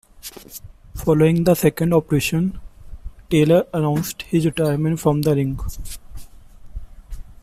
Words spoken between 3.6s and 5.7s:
announced his retirement from the ring.